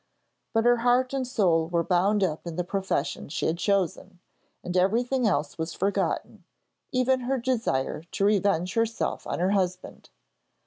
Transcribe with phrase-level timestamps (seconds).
[0.51, 4.17] But her heart and soul were bound up in the profession she had chosen,
[4.63, 6.43] and everything else was forgotten,
[6.91, 10.09] even her desire to revenge herself on her husband.